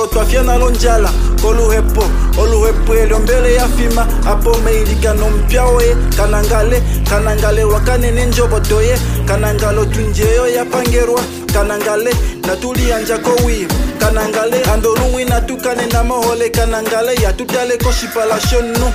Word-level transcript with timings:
twafya 0.00 0.42
nalo 0.42 0.70
njala 0.70 1.10
koluhepo 1.42 2.04
oluhepo 2.42 2.94
elyo 2.94 3.18
mbele 3.18 3.54
ya 3.54 3.68
fima 3.68 4.06
apo 4.26 4.58
meilikano 4.58 5.30
mpyaoye 5.30 5.96
kanangale 6.16 6.82
kanangale 7.10 7.64
wakanene 7.64 8.26
njobotoye 8.26 8.98
kanangalo 9.26 9.84
tunjeyo 9.84 10.48
yapangerwa 10.48 11.20
kanangale 11.52 12.14
natuliyanja 12.46 13.18
kowi 13.18 13.66
kanangale 13.98 14.62
andolumwi 14.62 15.24
natukane 15.24 15.86
na 15.86 16.04
mohole 16.04 16.50
kanangale 16.50 17.14
yatutale 17.14 17.76
koshipala 17.76 18.40
shonu 18.40 18.92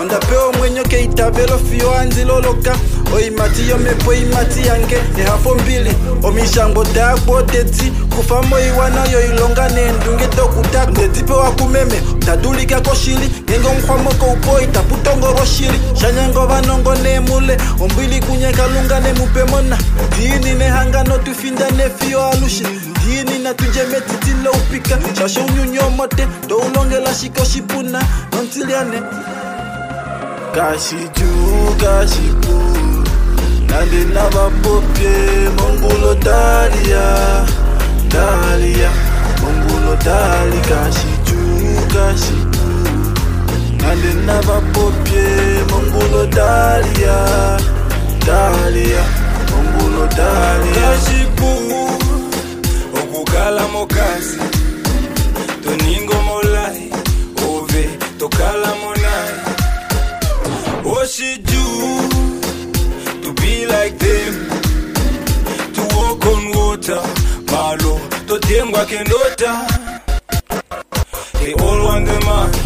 ondapeo 0.00 0.52
mwenyo 0.52 0.82
keitavelo 0.82 1.58
fiyo 1.58 1.94
anziloloka 1.94 2.76
oimati 3.14 3.68
yomepo 3.68 4.14
imati 4.14 4.66
yange 4.66 4.98
ehafo 5.20 5.54
mbili. 5.54 5.92
Omishango 6.22 6.84
dagbodedzi 6.84 7.90
kufamo 8.16 8.60
iwanayo 8.60 9.26
ilonga 9.26 9.68
nendunge 9.68 10.26
tokutako 10.26 10.90
ndetipewa 10.90 11.50
kumeme 11.50 12.02
tadulika 12.26 12.80
koshili 12.80 13.30
ngenge 13.50 13.68
omhwamoko 13.68 14.26
upo 14.26 14.60
itaputongoro 14.60 15.44
shili. 15.44 15.80
Shanyango 16.00 16.46
vanongo 16.46 16.94
nemule 16.94 17.56
ombwili 17.80 18.20
kunye 18.20 18.52
kalunga 18.52 19.00
nemupemona 19.00 19.78
dini 20.18 20.54
nehangano 20.54 21.18
tufinda 21.18 21.70
nefiyo 21.70 22.24
alushi 22.30 22.66
dini 23.06 23.38
natujemetitile 23.38 24.48
upika. 24.48 24.98
Shasho 25.18 25.40
unyunyomote 25.44 26.26
toulongela 26.48 27.14
shiko 27.14 27.44
shipuna. 27.44 28.02
Nontiliane 28.32 29.02
kashiju 30.54 31.74
kashiku 33.94 34.04
nandi 34.04 34.14
navapopye 34.14 35.50
mongulo 35.58 36.14
dalia 36.14 37.46
dalia 38.08 38.90
mongulo 39.42 39.96
dali 40.04 40.58
kashiju 40.68 41.38
kashiku 41.92 42.66
nandi 43.80 44.12
navapopye 44.26 45.24
mongulo 45.70 46.26
dalia 46.26 47.18
dalia 48.26 49.04
mongulo 49.50 50.06
dalia. 50.06 50.74
Kashipu 50.74 51.50
okukala 53.02 53.68
mokasi 53.68 54.38
toningo 55.62 56.14
molai 56.14 56.90
ove 57.48 57.88
tokala 58.18 58.74
monai. 58.74 59.44
To 60.84 62.03
like 63.66 63.98
them 63.98 64.34
to 65.74 65.82
walk 65.96 66.24
on 66.26 66.44
water 66.56 67.00
malo 67.52 68.00
totengwa 68.26 68.84
kendota 68.86 69.52
they 71.40 71.52
all 71.54 71.84
want 71.84 72.06
the 72.06 72.18
money 72.24 72.58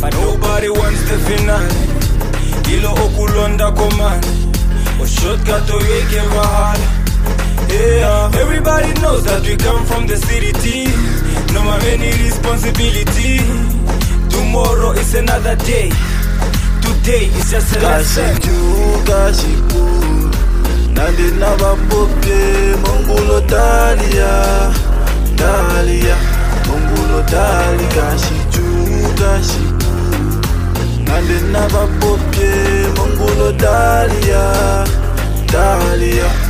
but 0.00 0.12
nobody 0.14 0.68
wants 0.68 1.02
the 1.10 1.18
finale 1.26 1.74
ilo 2.74 2.90
okulonda 3.04 3.70
komani 3.72 4.26
oshotga 5.02 5.60
toyeke 5.60 6.20
vahala 6.34 6.88
Yeah, 7.70 8.30
everybody 8.40 8.92
knows 9.02 9.24
that 9.24 9.42
we 9.44 9.54
come 9.56 9.84
from 9.84 10.06
the 10.06 10.16
city. 10.16 10.88
No 11.52 11.62
more 11.62 11.78
any 11.92 12.10
responsibility. 12.24 13.44
Tomorrow 14.30 14.92
is 14.92 15.14
another 15.14 15.54
day. 15.56 15.90
Today 17.08 17.24
is 17.40 17.50
just 17.50 17.74
a 17.74 17.80
lesson. 17.80 18.36
kashiju 18.36 18.58
kashiku 19.08 19.82
nandi 20.94 21.22
navapopye 21.40 22.40
mongulo 22.84 23.40
dalia 23.52 24.32
dalia 25.40 26.16
mongulo 26.66 27.22
dali 27.32 27.86
kashiju 27.96 28.66
kashiku 29.20 29.92
nandi 31.06 31.38
navapopye 31.52 32.52
mongulo 32.96 33.52
dalia 33.52 34.44
dalia 35.52 36.47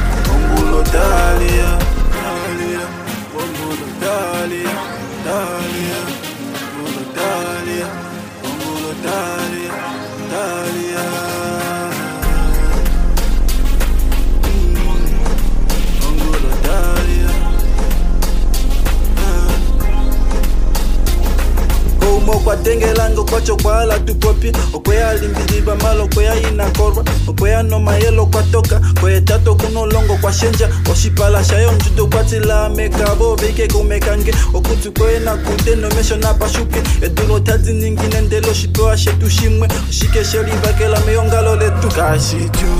mokwatengelanga 22.29 23.21
okwatsha 23.21 23.53
okwala 23.53 23.99
tupopi 23.99 24.53
okweya 24.73 25.09
alimbidilva 25.11 25.75
mala 25.77 26.03
okweya 26.03 26.35
inankorwa 26.49 27.05
okweya 27.27 27.63
nomayelo 27.63 28.23
okwatoka 28.23 28.81
kweyetatu 29.01 29.51
okunolongo 29.53 30.13
okwashenja 30.13 30.69
oshipala 30.93 31.45
shayo 31.45 31.69
onjudo 31.69 32.05
okwatila 32.05 32.69
mekavo 32.69 33.37
veikeke 33.37 33.77
umekange 33.77 34.33
okuti 34.55 34.91
kwena 34.91 35.37
kude 35.37 35.77
nomesho 35.77 36.17
napashuke 36.17 36.83
eduro 37.03 37.41
taziningine 37.41 38.21
ndelo 38.21 38.51
oshipewa 38.51 38.99
shetu 38.99 39.31
shimwe. 39.31 39.69
Oshike 39.89 40.25
shelivakela 40.25 41.01
meyongalo 41.01 41.57
letu. 41.57 41.89
Kashitu 41.89 42.71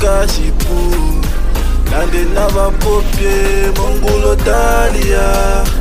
kashipu 0.00 0.94
nande 1.90 2.24
navapopye 2.34 3.70
mongulo 3.76 4.36
talia. 4.36 5.77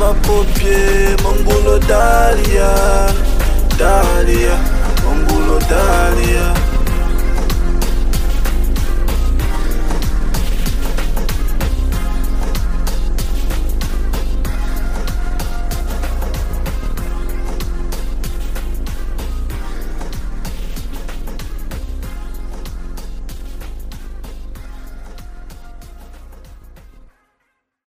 My 0.00 0.14
poppy, 0.22 1.14
mon 1.22 1.44
boulot 1.44 1.78
Dalia, 1.80 2.72
Dalia, 3.76 4.56
mon 5.04 5.26
boulot 5.26 5.60
Dalia. 5.68 6.69